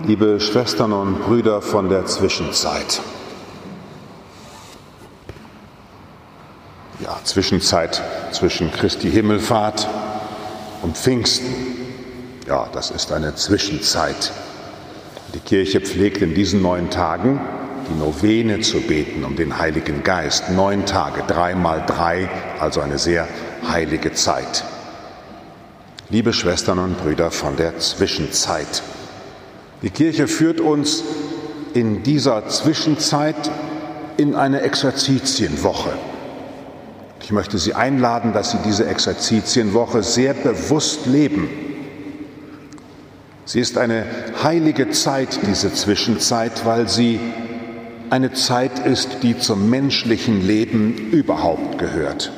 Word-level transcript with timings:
liebe 0.00 0.40
Schwestern 0.40 0.92
und 0.92 1.22
Brüder 1.22 1.62
von 1.62 1.88
der 1.88 2.06
Zwischenzeit. 2.06 3.00
Ja, 7.00 7.18
Zwischenzeit 7.24 8.02
zwischen 8.32 8.72
Christi 8.72 9.10
Himmelfahrt 9.10 9.88
und 10.82 10.96
Pfingsten. 10.96 11.54
Ja, 12.46 12.68
das 12.72 12.90
ist 12.90 13.12
eine 13.12 13.34
Zwischenzeit. 13.34 14.32
Die 15.34 15.40
Kirche 15.40 15.80
pflegt 15.80 16.22
in 16.22 16.34
diesen 16.34 16.62
neun 16.62 16.90
Tagen 16.90 17.40
die 17.88 17.94
Novene 17.98 18.60
zu 18.60 18.80
beten 18.80 19.24
um 19.24 19.36
den 19.36 19.58
Heiligen 19.58 20.02
Geist. 20.02 20.50
Neun 20.50 20.86
Tage, 20.86 21.22
drei 21.26 21.54
mal 21.54 21.84
drei, 21.86 22.30
also 22.58 22.80
eine 22.80 22.98
sehr 22.98 23.28
heilige 23.68 24.12
Zeit. 24.14 24.64
Liebe 26.08 26.32
Schwestern 26.32 26.78
und 26.78 26.96
Brüder 26.96 27.30
von 27.30 27.56
der 27.56 27.78
Zwischenzeit. 27.78 28.82
Die 29.84 29.90
Kirche 29.90 30.28
führt 30.28 30.62
uns 30.62 31.04
in 31.74 32.02
dieser 32.02 32.48
Zwischenzeit 32.48 33.50
in 34.16 34.34
eine 34.34 34.62
Exerzitienwoche. 34.62 35.92
Ich 37.22 37.30
möchte 37.30 37.58
Sie 37.58 37.74
einladen, 37.74 38.32
dass 38.32 38.52
Sie 38.52 38.58
diese 38.64 38.86
Exerzitienwoche 38.86 40.02
sehr 40.02 40.32
bewusst 40.32 41.04
leben. 41.04 41.50
Sie 43.44 43.60
ist 43.60 43.76
eine 43.76 44.06
heilige 44.42 44.88
Zeit, 44.88 45.40
diese 45.46 45.70
Zwischenzeit, 45.74 46.64
weil 46.64 46.88
sie 46.88 47.20
eine 48.08 48.32
Zeit 48.32 48.86
ist, 48.86 49.18
die 49.22 49.38
zum 49.38 49.68
menschlichen 49.68 50.46
Leben 50.46 50.96
überhaupt 51.12 51.76
gehört. 51.78 52.32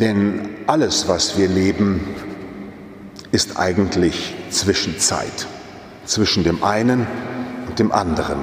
Denn 0.00 0.48
alles, 0.66 1.06
was 1.06 1.38
wir 1.38 1.46
leben, 1.46 2.00
ist 3.30 3.58
eigentlich 3.58 4.34
Zwischenzeit, 4.50 5.46
zwischen 6.04 6.44
dem 6.44 6.64
einen 6.64 7.06
und 7.66 7.78
dem 7.78 7.92
anderen. 7.92 8.38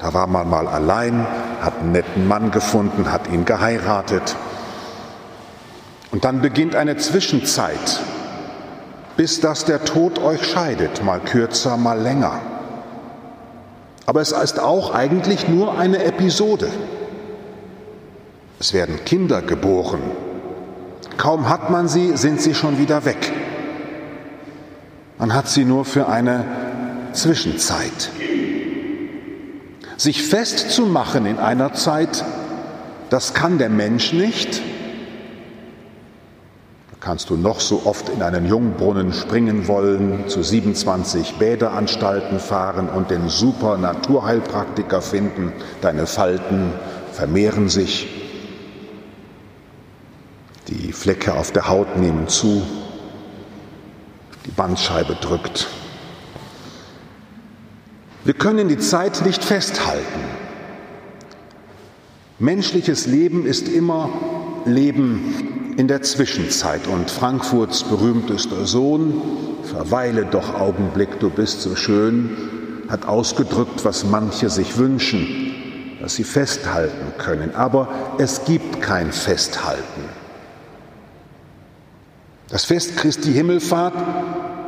Da 0.00 0.12
war 0.14 0.26
man 0.26 0.50
mal 0.50 0.66
allein, 0.66 1.26
hat 1.60 1.78
einen 1.78 1.92
netten 1.92 2.26
Mann 2.26 2.50
gefunden, 2.50 3.12
hat 3.12 3.28
ihn 3.28 3.44
geheiratet. 3.44 4.34
Und 6.10 6.24
dann 6.24 6.40
beginnt 6.40 6.74
eine 6.74 6.96
Zwischenzeit, 6.96 8.00
bis 9.16 9.40
dass 9.40 9.64
der 9.64 9.84
Tod 9.84 10.18
euch 10.18 10.44
scheidet, 10.44 11.04
mal 11.04 11.20
kürzer, 11.20 11.76
mal 11.76 12.00
länger. 12.00 12.40
Aber 14.06 14.20
es 14.20 14.32
ist 14.32 14.58
auch 14.58 14.92
eigentlich 14.92 15.48
nur 15.48 15.78
eine 15.78 16.02
Episode. 16.04 16.68
Es 18.58 18.72
werden 18.72 19.04
Kinder 19.04 19.40
geboren. 19.40 20.02
Kaum 21.16 21.48
hat 21.48 21.70
man 21.70 21.86
sie, 21.86 22.16
sind 22.16 22.40
sie 22.40 22.54
schon 22.54 22.78
wieder 22.78 23.04
weg. 23.04 23.32
Man 25.22 25.34
hat 25.34 25.46
sie 25.46 25.64
nur 25.64 25.84
für 25.84 26.08
eine 26.08 26.44
Zwischenzeit. 27.12 28.10
Sich 29.96 30.20
festzumachen 30.20 31.26
in 31.26 31.38
einer 31.38 31.74
Zeit, 31.74 32.24
das 33.08 33.32
kann 33.32 33.56
der 33.56 33.68
Mensch 33.68 34.12
nicht. 34.12 34.60
Da 36.90 36.96
kannst 36.98 37.30
du 37.30 37.36
noch 37.36 37.60
so 37.60 37.82
oft 37.84 38.08
in 38.08 38.20
einen 38.20 38.46
Jungbrunnen 38.46 39.12
springen 39.12 39.68
wollen, 39.68 40.24
zu 40.26 40.42
27 40.42 41.34
Bäderanstalten 41.34 42.40
fahren 42.40 42.88
und 42.88 43.12
den 43.12 43.28
super 43.28 43.78
Naturheilpraktiker 43.78 45.00
finden. 45.00 45.52
Deine 45.82 46.08
Falten 46.08 46.72
vermehren 47.12 47.68
sich. 47.68 48.08
Die 50.66 50.92
Flecke 50.92 51.34
auf 51.34 51.52
der 51.52 51.68
Haut 51.68 51.96
nehmen 51.96 52.26
zu. 52.26 52.62
Die 54.46 54.50
Bandscheibe 54.50 55.16
drückt. 55.20 55.68
Wir 58.24 58.34
können 58.34 58.68
die 58.68 58.78
Zeit 58.78 59.24
nicht 59.24 59.44
festhalten. 59.44 60.20
Menschliches 62.38 63.06
Leben 63.06 63.46
ist 63.46 63.68
immer 63.68 64.08
Leben 64.64 65.74
in 65.76 65.88
der 65.88 66.02
Zwischenzeit. 66.02 66.86
Und 66.86 67.10
Frankfurts 67.10 67.84
berühmtester 67.84 68.66
Sohn, 68.66 69.22
verweile 69.64 70.24
doch 70.24 70.54
Augenblick, 70.54 71.20
du 71.20 71.30
bist 71.30 71.62
so 71.62 71.76
schön, 71.76 72.36
hat 72.88 73.06
ausgedrückt, 73.06 73.84
was 73.84 74.04
manche 74.04 74.50
sich 74.50 74.76
wünschen, 74.76 75.54
dass 76.00 76.16
sie 76.16 76.24
festhalten 76.24 77.12
können. 77.18 77.54
Aber 77.54 77.88
es 78.18 78.44
gibt 78.44 78.82
kein 78.82 79.12
Festhalten. 79.12 80.01
Das 82.52 82.64
Fest 82.64 82.96
Christi 82.96 83.32
Himmelfahrt 83.32 83.94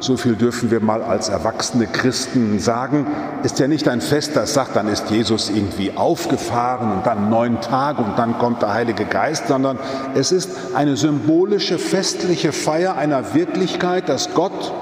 so 0.01 0.17
viel 0.17 0.35
dürfen 0.35 0.71
wir 0.71 0.81
mal 0.81 1.03
als 1.03 1.29
erwachsene 1.31 1.87
Christen 1.87 2.59
sagen, 2.59 3.07
ist 3.43 3.59
ja 3.59 3.69
nicht 3.69 3.89
ein 3.89 4.01
Fest, 4.01 4.33
das 4.35 4.53
sagt, 4.53 4.77
dann 4.77 4.89
ist 4.89 5.11
Jesus 5.11 5.49
irgendwie 5.49 5.93
aufgefahren 5.97 6.93
und 6.93 7.07
dann 7.07 7.31
neun 7.31 7.61
Tage 7.63 8.03
und 8.03 8.19
dann 8.19 8.39
kommt 8.39 8.61
der 8.61 8.75
Heilige 8.75 9.07
Geist, 9.07 9.49
sondern 9.49 9.79
es 10.15 10.31
ist 10.31 10.51
eine 10.75 10.97
symbolische, 10.97 11.79
festliche 11.79 12.53
Feier 12.53 12.97
einer 12.97 13.35
Wirklichkeit, 13.35 14.09
dass 14.09 14.35
Gott 14.35 14.73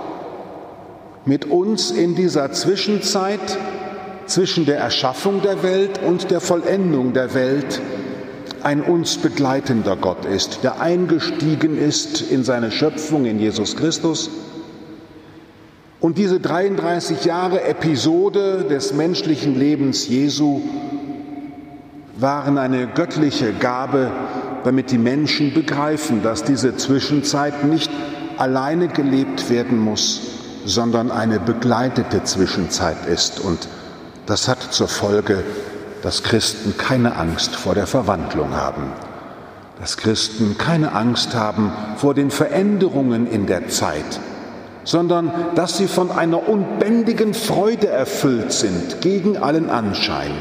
mit 1.24 1.44
uns 1.44 1.92
in 1.92 2.16
dieser 2.16 2.50
Zwischenzeit 2.50 3.58
zwischen 4.26 4.66
der 4.66 4.78
Erschaffung 4.78 5.42
der 5.42 5.62
Welt 5.62 6.00
und 6.04 6.30
der 6.32 6.41
Vollendung 6.41 7.12
der 7.12 7.34
Welt 7.34 7.80
ein 8.64 8.82
uns 8.82 9.16
begleitender 9.16 9.96
Gott 9.96 10.24
ist, 10.24 10.62
der 10.62 10.80
eingestiegen 10.80 11.78
ist 11.78 12.20
in 12.20 12.44
seine 12.44 12.70
Schöpfung 12.70 13.24
in 13.24 13.38
Jesus 13.38 13.76
Christus 13.76 14.30
und 16.02 16.18
diese 16.18 16.40
33 16.40 17.24
Jahre 17.24 17.62
Episode 17.62 18.64
des 18.68 18.92
menschlichen 18.92 19.56
Lebens 19.56 20.08
Jesu 20.08 20.60
waren 22.16 22.58
eine 22.58 22.88
göttliche 22.88 23.52
Gabe, 23.52 24.10
damit 24.64 24.90
die 24.90 24.98
Menschen 24.98 25.54
begreifen, 25.54 26.24
dass 26.24 26.42
diese 26.42 26.76
Zwischenzeit 26.76 27.62
nicht 27.64 27.88
alleine 28.36 28.88
gelebt 28.88 29.48
werden 29.48 29.78
muss, 29.78 30.22
sondern 30.64 31.12
eine 31.12 31.38
begleitete 31.38 32.24
Zwischenzeit 32.24 33.06
ist. 33.06 33.38
Und 33.38 33.68
das 34.26 34.48
hat 34.48 34.60
zur 34.60 34.88
Folge, 34.88 35.44
dass 36.02 36.22
Christen 36.22 36.76
keine 36.76 37.16
Angst 37.16 37.54
vor 37.54 37.74
der 37.74 37.86
Verwandlung 37.86 38.54
haben, 38.54 38.92
dass 39.80 39.96
Christen 39.96 40.58
keine 40.58 40.92
Angst 40.92 41.34
haben 41.34 41.72
vor 41.96 42.14
den 42.14 42.30
Veränderungen 42.30 43.26
in 43.26 43.46
der 43.46 43.68
Zeit, 43.68 44.20
sondern 44.84 45.32
dass 45.54 45.78
sie 45.78 45.86
von 45.86 46.10
einer 46.10 46.48
unbändigen 46.48 47.34
Freude 47.34 47.88
erfüllt 47.88 48.52
sind 48.52 49.00
gegen 49.00 49.36
allen 49.36 49.70
Anschein. 49.70 50.32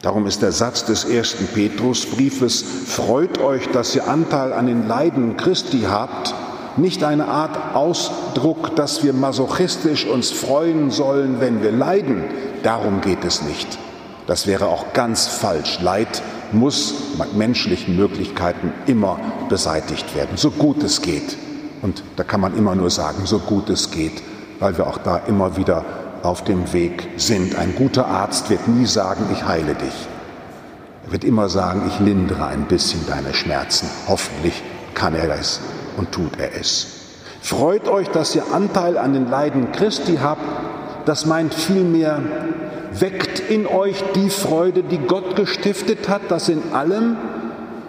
Darum 0.00 0.26
ist 0.26 0.42
der 0.42 0.52
Satz 0.52 0.84
des 0.84 1.04
ersten 1.04 1.46
Petrusbriefes, 1.46 2.64
freut 2.86 3.38
euch, 3.38 3.68
dass 3.68 3.94
ihr 3.94 4.08
Anteil 4.08 4.52
an 4.52 4.66
den 4.66 4.88
Leiden 4.88 5.36
Christi 5.36 5.82
habt, 5.88 6.34
nicht 6.76 7.04
eine 7.04 7.28
Art 7.28 7.74
Ausdruck, 7.74 8.76
dass 8.76 9.04
wir 9.04 9.12
masochistisch 9.12 10.06
uns 10.06 10.30
freuen 10.30 10.90
sollen, 10.90 11.40
wenn 11.40 11.62
wir 11.62 11.72
leiden. 11.72 12.24
Darum 12.62 13.00
geht 13.00 13.24
es 13.24 13.42
nicht. 13.42 13.78
Das 14.26 14.46
wäre 14.46 14.66
auch 14.66 14.92
ganz 14.92 15.26
falsch. 15.26 15.80
Leid 15.80 16.22
muss 16.52 16.94
mit 17.18 17.34
menschlichen 17.34 17.96
Möglichkeiten 17.96 18.72
immer 18.86 19.18
beseitigt 19.48 20.14
werden, 20.14 20.36
so 20.36 20.50
gut 20.50 20.82
es 20.82 21.02
geht. 21.02 21.36
Und 21.82 22.04
da 22.16 22.24
kann 22.24 22.40
man 22.40 22.56
immer 22.56 22.74
nur 22.74 22.90
sagen, 22.90 23.26
so 23.26 23.38
gut 23.38 23.68
es 23.68 23.90
geht, 23.90 24.22
weil 24.60 24.78
wir 24.78 24.86
auch 24.86 24.98
da 24.98 25.16
immer 25.26 25.56
wieder 25.56 25.84
auf 26.22 26.44
dem 26.44 26.72
Weg 26.72 27.08
sind. 27.16 27.56
Ein 27.56 27.74
guter 27.74 28.06
Arzt 28.06 28.48
wird 28.50 28.68
nie 28.68 28.86
sagen, 28.86 29.24
ich 29.32 29.44
heile 29.44 29.74
dich. 29.74 30.08
Er 31.06 31.12
wird 31.12 31.24
immer 31.24 31.48
sagen, 31.48 31.82
ich 31.88 31.98
lindere 31.98 32.46
ein 32.46 32.66
bisschen 32.66 33.04
deine 33.08 33.34
Schmerzen. 33.34 33.88
Hoffentlich 34.06 34.62
kann 34.94 35.14
er 35.14 35.26
das 35.26 35.60
und 35.96 36.12
tut 36.12 36.38
er 36.38 36.54
es. 36.58 36.86
Freut 37.40 37.88
euch, 37.88 38.08
dass 38.08 38.34
ihr 38.36 38.52
Anteil 38.52 38.96
an 38.96 39.12
den 39.14 39.28
Leiden 39.28 39.72
Christi 39.72 40.18
habt. 40.22 40.42
Das 41.06 41.26
meint 41.26 41.54
vielmehr, 41.54 42.20
weckt 42.98 43.40
in 43.40 43.66
euch 43.66 44.02
die 44.14 44.30
Freude, 44.30 44.84
die 44.84 44.98
Gott 44.98 45.34
gestiftet 45.34 46.08
hat, 46.08 46.30
dass 46.30 46.48
in 46.48 46.62
allem, 46.72 47.16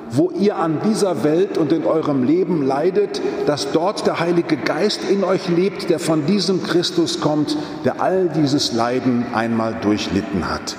wo 0.10 0.32
ihr 0.32 0.58
an 0.58 0.80
dieser 0.84 1.24
Welt 1.24 1.60
und 1.60 1.72
in 1.72 1.86
eurem 1.86 2.24
Leben 2.24 2.66
leidet, 2.66 3.22
dass 3.46 3.72
dort 3.72 4.08
der 4.08 4.20
Heilige 4.20 4.58
Geist 4.58 5.02
in 5.10 5.24
euch 5.24 5.48
lebt, 5.50 5.90
der 5.92 6.00
von 6.00 6.26
diesem 6.26 6.64
Christus 6.64 7.22
kommt, 7.22 7.56
der 7.86 8.02
all 8.02 8.30
dieses 8.30 8.74
Leiden 8.74 9.26
einmal 9.36 9.76
durchlitten 9.82 10.50
hat. 10.50 10.76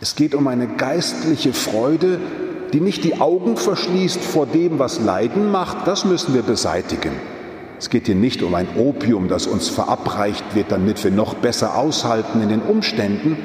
Es 0.00 0.14
geht 0.14 0.34
um 0.34 0.46
eine 0.46 0.66
geistliche 0.66 1.52
Freude, 1.52 2.20
die 2.72 2.80
nicht 2.80 3.04
die 3.04 3.20
Augen 3.20 3.56
verschließt 3.56 4.20
vor 4.20 4.46
dem, 4.46 4.78
was 4.78 5.00
Leiden 5.00 5.50
macht, 5.50 5.86
das 5.86 6.04
müssen 6.04 6.34
wir 6.34 6.42
beseitigen. 6.42 7.12
Es 7.78 7.88
geht 7.88 8.06
hier 8.06 8.14
nicht 8.14 8.42
um 8.42 8.54
ein 8.54 8.68
Opium, 8.76 9.28
das 9.28 9.46
uns 9.46 9.68
verabreicht 9.68 10.54
wird, 10.54 10.70
damit 10.70 11.02
wir 11.02 11.10
noch 11.10 11.34
besser 11.34 11.76
aushalten 11.76 12.42
in 12.42 12.50
den 12.50 12.60
Umständen, 12.60 13.38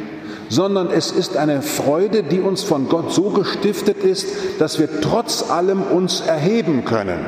sondern 0.50 0.92
es 0.92 1.12
ist 1.12 1.38
eine 1.38 1.62
Freude, 1.62 2.22
die 2.24 2.42
uns 2.42 2.62
von 2.62 2.90
Gott 2.90 3.14
so 3.14 3.30
gestiftet 3.30 4.04
ist, 4.04 4.28
dass 4.60 4.78
wir 4.78 5.02
trotz 5.02 5.50
allem 5.50 5.82
uns 5.82 6.22
erheben 6.22 6.86
können. 6.86 7.20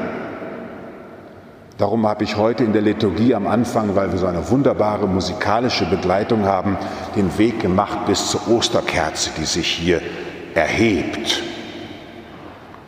Darum 1.77 2.07
habe 2.07 2.23
ich 2.23 2.37
heute 2.37 2.63
in 2.63 2.73
der 2.73 2.81
Liturgie 2.81 3.35
am 3.35 3.45
Anfang, 3.47 3.95
weil 3.95 4.11
wir 4.11 4.17
so 4.17 4.25
eine 4.25 4.49
wunderbare 4.49 5.07
musikalische 5.07 5.85
Begleitung 5.85 6.45
haben, 6.45 6.75
den 7.15 7.37
Weg 7.37 7.59
gemacht 7.59 8.05
bis 8.07 8.31
zur 8.31 8.49
Osterkerze, 8.49 9.29
die 9.37 9.45
sich 9.45 9.67
hier 9.67 10.01
erhebt. 10.55 11.43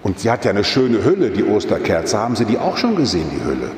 Und 0.02 0.20
sie 0.20 0.32
hat 0.32 0.46
ja 0.46 0.52
eine 0.52 0.64
schöne 0.64 1.04
Hülle, 1.04 1.30
die 1.30 1.44
Osterkerze. 1.44 2.18
Haben 2.18 2.36
Sie 2.36 2.46
die 2.46 2.58
auch 2.58 2.78
schon 2.78 2.96
gesehen, 2.96 3.30
die 3.32 3.44
Hülle? 3.44 3.72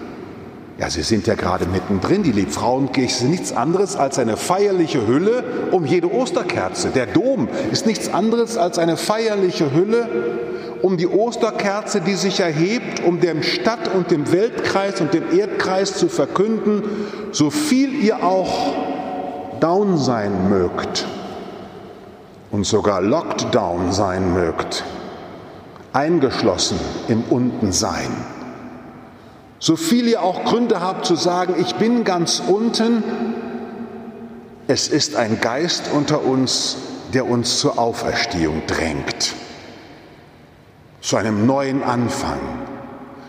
Ja, 0.77 0.89
Sie 0.89 1.01
sind 1.01 1.27
ja 1.27 1.35
gerade 1.35 1.65
mittendrin. 1.65 2.23
Die 2.23 2.31
Liebfrauenkirche 2.31 3.23
ist 3.23 3.23
nichts 3.23 3.55
anderes 3.55 3.95
als 3.95 4.19
eine 4.19 4.37
feierliche 4.37 5.07
Hülle 5.07 5.43
um 5.71 5.85
jede 5.85 6.11
Osterkerze. 6.11 6.89
Der 6.89 7.07
Dom 7.07 7.47
ist 7.71 7.85
nichts 7.85 8.13
anderes 8.13 8.57
als 8.57 8.77
eine 8.77 8.97
feierliche 8.97 9.73
Hülle 9.73 10.07
um 10.81 10.97
die 10.97 11.07
Osterkerze, 11.07 12.01
die 12.01 12.15
sich 12.15 12.39
erhebt, 12.39 13.03
um 13.03 13.19
dem 13.19 13.43
Stadt- 13.43 13.93
und 13.93 14.09
dem 14.09 14.31
Weltkreis 14.31 14.99
und 15.01 15.13
dem 15.13 15.23
Erdkreis 15.31 15.95
zu 15.95 16.07
verkünden, 16.07 16.83
so 17.31 17.51
viel 17.51 17.93
ihr 18.03 18.23
auch 18.23 18.73
down 19.59 19.97
sein 19.97 20.49
mögt 20.49 21.05
und 22.49 22.65
sogar 22.65 23.01
locked 23.01 23.53
down 23.53 23.91
sein 23.91 24.33
mögt, 24.33 24.83
eingeschlossen 25.93 26.79
im 27.07 27.23
Untensein 27.29 28.11
so 29.61 29.75
viel 29.75 30.07
ihr 30.07 30.23
auch 30.23 30.43
Gründe 30.43 30.81
habt 30.81 31.05
zu 31.05 31.15
sagen, 31.15 31.53
ich 31.59 31.75
bin 31.75 32.03
ganz 32.03 32.41
unten, 32.45 33.03
es 34.67 34.87
ist 34.87 35.15
ein 35.15 35.39
Geist 35.39 35.83
unter 35.93 36.25
uns, 36.25 36.77
der 37.13 37.27
uns 37.27 37.59
zur 37.59 37.77
Auferstehung 37.77 38.63
drängt, 38.65 39.35
zu 40.99 41.15
einem 41.15 41.45
neuen 41.45 41.83
Anfang, 41.83 42.39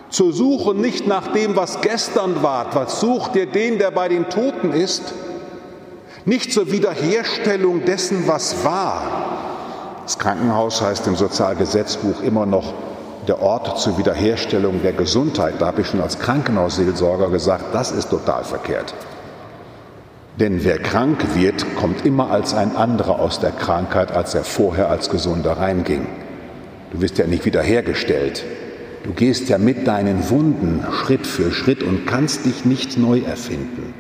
zur 0.09 0.33
Suche 0.33 0.75
nicht 0.75 1.07
nach 1.07 1.35
dem, 1.35 1.55
was 1.55 1.83
gestern 1.83 2.43
war, 2.43 2.75
was 2.75 3.01
sucht 3.01 3.37
ihr 3.37 3.47
den, 3.47 3.79
der 3.79 3.91
bei 3.91 4.09
den 4.09 4.31
Toten 4.31 4.73
ist, 4.73 5.13
nicht 6.25 6.51
zur 6.51 6.73
Wiederherstellung 6.73 7.85
dessen, 7.85 8.27
was 8.27 8.65
war. 8.65 9.22
Das 10.05 10.19
Krankenhaus 10.19 10.83
heißt 10.83 11.07
im 11.07 11.17
Sozialgesetzbuch 11.17 12.23
immer 12.23 12.45
noch 12.45 12.75
der 13.29 13.41
Ort 13.41 13.79
zur 13.79 13.99
Wiederherstellung 13.99 14.83
der 14.83 14.93
Gesundheit. 14.93 15.55
Da 15.61 15.67
habe 15.67 15.83
ich 15.83 15.87
schon 15.87 16.01
als 16.01 16.19
Krankenhausseelsorger 16.19 17.31
gesagt, 17.31 17.67
das 17.73 17.93
ist 17.93 18.11
total 18.11 18.43
verkehrt. 18.45 18.95
Denn 20.41 20.65
wer 20.65 20.79
krank 20.79 21.37
wird, 21.37 21.77
kommt 21.77 22.05
immer 22.05 22.31
als 22.31 22.55
ein 22.55 22.75
anderer 22.75 23.21
aus 23.21 23.39
der 23.39 23.53
Krankheit, 23.53 24.13
als 24.13 24.35
er 24.35 24.45
vorher 24.45 24.89
als 24.91 25.09
Gesunder 25.09 25.53
reinging. 25.53 26.07
Du 26.91 27.01
wirst 27.01 27.19
ja 27.19 27.27
nicht 27.27 27.45
wiederhergestellt. 27.45 28.45
Du 29.05 29.13
gehst 29.13 29.49
ja 29.49 29.59
mit 29.59 29.87
deinen 29.87 30.31
Wunden 30.31 30.85
Schritt 30.93 31.27
für 31.27 31.53
Schritt 31.53 31.83
und 31.83 32.07
kannst 32.07 32.45
dich 32.45 32.65
nicht 32.65 32.99
neu 32.99 33.21
erfinden. 33.21 33.95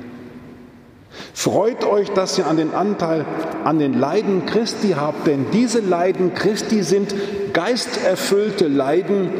Freut 1.34 1.84
euch, 1.84 2.10
dass 2.10 2.38
ihr 2.38 2.46
an 2.46 2.56
den 2.56 2.74
Anteil 2.74 3.24
an 3.64 3.78
den 3.78 3.98
Leiden 3.98 4.46
Christi 4.46 4.94
habt, 4.98 5.26
denn 5.26 5.46
diese 5.52 5.80
Leiden 5.80 6.34
Christi 6.34 6.82
sind 6.82 7.14
geisterfüllte 7.52 8.68
Leiden, 8.68 9.30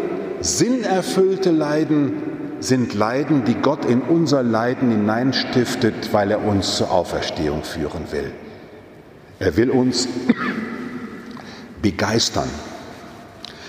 sinnerfüllte 0.41 1.51
Leiden, 1.51 2.23
sind 2.61 2.95
Leiden, 2.95 3.45
die 3.45 3.55
Gott 3.55 3.85
in 3.85 4.03
unser 4.03 4.43
Leiden 4.43 4.91
hineinstiftet, 4.91 6.13
weil 6.13 6.31
er 6.31 6.45
uns 6.45 6.77
zur 6.77 6.91
Auferstehung 6.91 7.65
führen 7.65 8.11
will. 8.11 8.33
Er 9.39 9.57
will 9.57 9.71
uns 9.71 10.09
begeistern. 11.83 12.49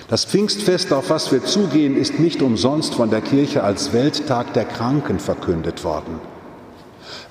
Das 0.09 0.25
Pfingstfest, 0.25 0.94
auf 0.94 1.09
was 1.09 1.31
wir 1.31 1.44
zugehen, 1.44 1.97
ist 1.97 2.19
nicht 2.19 2.41
umsonst 2.41 2.94
von 2.95 3.09
der 3.09 3.21
Kirche 3.21 3.63
als 3.63 3.94
Welttag 3.94 4.53
der 4.53 4.65
Kranken 4.65 5.19
verkündet 5.19 5.83
worden 5.83 6.32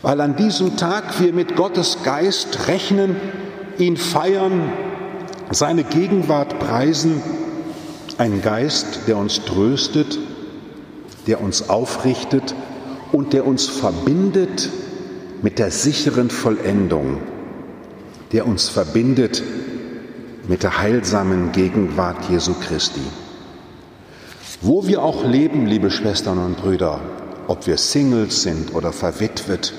weil 0.03 0.21
an 0.21 0.37
diesem 0.37 0.77
Tag 0.77 1.21
wir 1.21 1.33
mit 1.33 1.57
Gottes 1.57 1.99
Geist 2.03 2.69
rechnen, 2.69 3.17
ihn 3.79 3.97
feiern, 3.97 4.73
seine 5.51 5.85
Gegenwart 5.85 6.59
preisen, 6.59 7.23
ein 8.19 8.43
Geist, 8.43 9.01
der 9.07 9.17
uns 9.17 9.45
tröstet, 9.45 10.19
der 11.27 11.41
uns 11.41 11.69
aufrichtet 11.69 12.55
und 13.13 13.33
der 13.33 13.47
uns 13.47 13.67
verbindet 13.67 14.71
mit 15.43 15.59
der 15.59 15.71
sicheren 15.71 16.31
Vollendung, 16.31 17.19
der 18.33 18.47
uns 18.47 18.69
verbindet 18.69 19.43
mit 20.49 20.63
der 20.63 20.79
heilsamen 20.79 21.53
Gegenwart 21.53 22.29
Jesu 22.31 22.55
Christi. 22.55 23.01
Wo 24.61 24.87
wir 24.87 25.03
auch 25.03 25.25
leben, 25.25 25.67
liebe 25.67 25.91
Schwestern 25.91 26.39
und 26.39 26.57
Brüder, 26.57 27.01
ob 27.53 27.67
wir 27.67 27.77
Singles 27.77 28.45
sind 28.45 28.75
oder 28.75 28.95
verwitwet, 28.95 29.75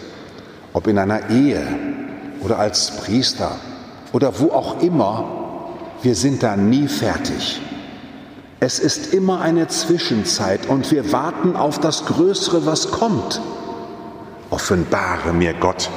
ob 0.73 0.85
in 0.85 0.99
einer 0.99 1.31
Ehe 1.31 1.65
oder 2.41 2.59
als 2.59 2.91
Priester 2.97 3.49
oder 4.11 4.39
wo 4.39 4.51
auch 4.51 4.79
immer, 4.83 5.73
wir 6.03 6.13
sind 6.13 6.43
da 6.43 6.55
nie 6.55 6.87
fertig. 6.87 7.59
Es 8.59 8.77
ist 8.77 9.11
immer 9.11 9.41
eine 9.41 9.69
Zwischenzeit 9.69 10.67
und 10.67 10.91
wir 10.91 11.11
warten 11.11 11.55
auf 11.55 11.79
das 11.79 12.05
Größere, 12.05 12.67
was 12.67 12.91
kommt. 12.91 13.41
Offenbare 14.51 15.33
mir 15.33 15.55
Gott 15.55 15.89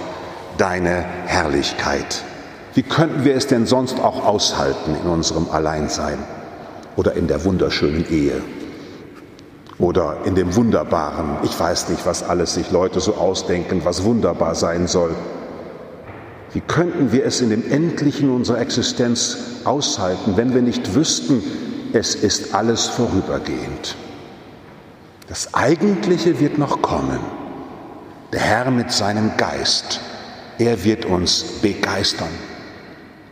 deine 0.56 1.04
Herrlichkeit. 1.26 2.22
Wie 2.72 2.84
könnten 2.84 3.26
wir 3.26 3.36
es 3.36 3.48
denn 3.48 3.66
sonst 3.66 4.00
auch 4.00 4.24
aushalten 4.24 4.96
in 5.04 5.10
unserem 5.10 5.50
Alleinsein 5.50 6.16
oder 6.96 7.12
in 7.12 7.26
der 7.26 7.44
wunderschönen 7.44 8.10
Ehe? 8.10 8.40
Oder 9.78 10.18
in 10.24 10.34
dem 10.34 10.54
Wunderbaren. 10.54 11.38
Ich 11.42 11.58
weiß 11.58 11.88
nicht, 11.90 12.06
was 12.06 12.22
alles 12.22 12.54
sich 12.54 12.70
Leute 12.70 13.00
so 13.00 13.14
ausdenken, 13.14 13.82
was 13.84 14.04
wunderbar 14.04 14.54
sein 14.54 14.86
soll. 14.86 15.14
Wie 16.52 16.60
könnten 16.60 17.12
wir 17.12 17.24
es 17.24 17.40
in 17.40 17.50
dem 17.50 17.70
Endlichen 17.70 18.30
unserer 18.30 18.60
Existenz 18.60 19.36
aushalten, 19.64 20.36
wenn 20.36 20.54
wir 20.54 20.62
nicht 20.62 20.94
wüssten, 20.94 21.42
es 21.92 22.14
ist 22.14 22.54
alles 22.54 22.86
vorübergehend. 22.86 23.96
Das 25.28 25.54
Eigentliche 25.54 26.40
wird 26.40 26.56
noch 26.56 26.82
kommen. 26.82 27.18
Der 28.32 28.40
Herr 28.40 28.70
mit 28.70 28.92
seinem 28.92 29.36
Geist, 29.36 30.00
er 30.58 30.84
wird 30.84 31.04
uns 31.04 31.42
begeistern. 31.62 32.28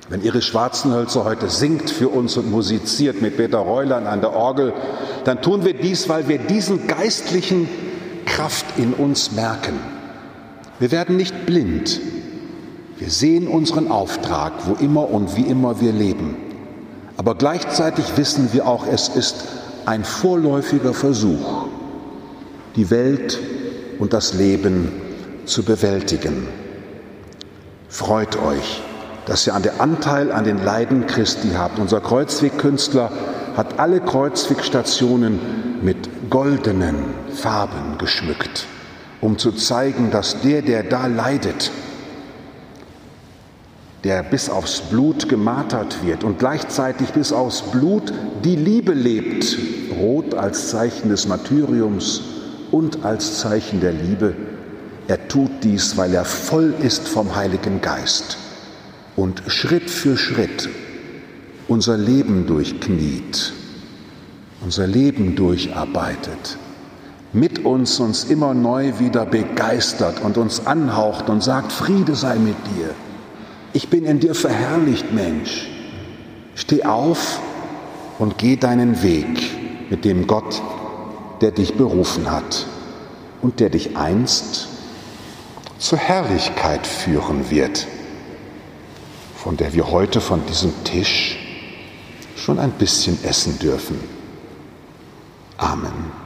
Wenn 0.08 0.23
Iris 0.23 0.44
Schwarzenhölzer 0.44 1.25
heute 1.25 1.49
singt 1.49 1.88
für 1.88 2.08
uns 2.08 2.37
und 2.37 2.50
musiziert 2.50 3.23
mit 3.23 3.37
Peter 3.37 3.58
Reuland 3.58 4.06
an 4.06 4.20
der 4.20 4.35
Orgel, 4.35 4.75
dann 5.25 5.43
tun 5.43 5.65
wir 5.65 5.75
dies, 5.75 6.09
weil 6.09 6.29
wir 6.29 6.38
diesen 6.38 6.87
geistlichen 6.87 7.69
Kraft 8.26 8.67
in 8.79 8.93
uns 8.94 9.32
merken. 9.32 9.79
Wir 10.79 10.91
werden 10.91 11.17
nicht 11.17 11.46
blind. 11.46 12.01
Wir 12.98 13.10
sehen 13.10 13.48
unseren 13.48 13.91
Auftrag, 13.91 14.53
wo 14.67 14.75
immer 14.75 15.10
und 15.10 15.37
wie 15.37 15.43
immer 15.43 15.81
wir 15.81 15.93
leben. 15.93 16.37
Aber 17.17 17.34
gleichzeitig 17.34 18.17
wissen 18.17 18.51
wir 18.53 18.67
auch, 18.67 18.87
es 18.87 19.08
ist 19.08 19.44
ein 19.87 20.05
vorläufiger 20.05 20.94
Versuch, 20.94 21.67
die 22.77 22.91
Welt 22.91 23.39
und 23.98 24.13
das 24.13 24.34
Leben 24.34 24.93
zu 25.44 25.63
bewältigen. 25.63 26.48
Freut 27.89 28.37
euch 28.43 28.82
dass 29.27 29.46
ihr 29.46 29.55
an 29.55 29.63
der 29.63 29.81
Anteil 29.81 30.32
an 30.32 30.44
den 30.44 30.63
Leiden 30.63 31.06
Christi 31.06 31.53
habt. 31.56 31.79
Unser 31.79 32.01
Kreuzwegkünstler 32.01 33.10
hat 33.56 33.79
alle 33.79 34.01
Kreuzwegstationen 34.01 35.39
mit 35.82 36.31
goldenen 36.31 36.96
Farben 37.32 37.99
geschmückt, 37.99 38.67
um 39.20 39.39
zu 39.39 39.53
zeigen, 39.53 40.11
dass 40.11 40.41
der, 40.41 40.63
der 40.63 40.82
da 40.82 41.06
leidet, 41.06 41.70
der 44.03 44.23
bis 44.23 44.51
aufs 44.51 44.81
Blut 44.81 45.29
gemartert 45.29 46.05
wird 46.05 46.25
und 46.25 46.39
gleichzeitig 46.39 47.11
bis 47.11 47.32
aufs 47.32 47.63
Blut 47.63 48.13
die 48.44 48.56
Liebe 48.56 48.93
lebt, 48.93 49.56
rot 49.99 50.34
als 50.34 50.70
Zeichen 50.70 51.08
des 51.08 51.27
Martyriums 51.27 52.23
und 52.70 53.05
als 53.05 53.39
Zeichen 53.39 53.81
der 53.81 53.93
Liebe, 53.93 54.34
er 55.06 55.29
tut 55.29 55.51
dies, 55.63 55.96
weil 55.96 56.15
er 56.15 56.25
voll 56.25 56.75
ist 56.82 57.08
vom 57.08 57.37
Heiligen 57.37 57.81
Geist 57.81 58.39
und 59.17 59.43
Schritt 59.46 59.91
für 59.91 60.17
Schritt 60.17 60.69
unser 61.69 61.97
Leben 61.97 62.47
durchkniet, 62.47 63.53
unser 64.63 64.87
Leben 64.87 65.37
durcharbeitet, 65.37 66.59
mit 67.33 67.65
uns 67.65 68.01
uns 68.01 68.25
immer 68.25 68.55
neu 68.55 68.99
wieder 68.99 69.27
begeistert 69.27 70.23
und 70.23 70.39
uns 70.39 70.67
anhaucht 70.67 71.29
und 71.29 71.43
sagt, 71.43 71.73
Friede 71.73 72.15
sei 72.15 72.37
mit 72.37 72.56
dir. 72.77 72.91
Ich 73.73 73.89
bin 73.89 74.05
in 74.05 74.21
dir 74.21 74.35
verherrlicht, 74.35 75.13
Mensch. 75.13 75.69
Steh 76.55 76.85
auf 76.85 77.41
und 78.19 78.39
geh 78.39 78.56
deinen 78.56 79.03
Weg 79.03 79.91
mit 79.91 80.05
dem 80.05 80.27
Gott, 80.29 80.63
der 81.41 81.51
dich 81.51 81.75
berufen 81.75 82.31
hat 82.31 82.67
und 83.43 83.59
der 83.59 83.71
dich 83.71 83.97
einst 83.97 84.69
zur 85.79 85.99
Herrlichkeit 85.99 86.87
führen 86.87 87.51
wird 87.51 87.89
von 89.44 89.59
der 89.59 89.75
wir 89.75 89.91
heute 89.91 90.23
von 90.23 90.47
diesem 90.47 90.73
Tisch 90.85 91.37
schon 92.44 92.58
ein 92.58 92.72
bisschen 92.72 93.22
essen 93.24 93.58
dürfen. 93.58 93.98
Amen. 95.56 96.23